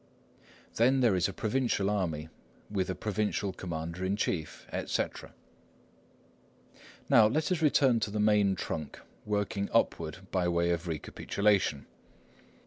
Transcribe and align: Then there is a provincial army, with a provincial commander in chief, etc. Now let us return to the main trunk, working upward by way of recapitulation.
Then 0.77 1.01
there 1.01 1.15
is 1.15 1.29
a 1.29 1.31
provincial 1.31 1.87
army, 1.87 2.29
with 2.71 2.89
a 2.89 2.95
provincial 2.95 3.53
commander 3.53 4.03
in 4.03 4.15
chief, 4.15 4.65
etc. 4.71 5.31
Now 7.07 7.27
let 7.27 7.51
us 7.51 7.61
return 7.61 7.99
to 7.99 8.09
the 8.09 8.19
main 8.19 8.55
trunk, 8.55 8.99
working 9.27 9.69
upward 9.71 10.25
by 10.31 10.47
way 10.47 10.71
of 10.71 10.87
recapitulation. 10.87 11.85